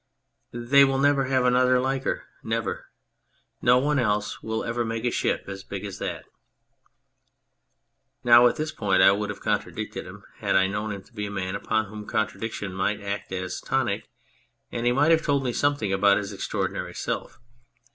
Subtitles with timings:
[0.71, 2.87] "They will never have another like her never!
[3.61, 6.25] No one else will ever make a ship as big as that!'
[8.23, 11.27] Now at this point I would have contradicted him had I known him to be
[11.27, 14.09] a man upon whom contradic tion might act as a tonic
[14.71, 17.39] and he might have told me something about his extraordinary self.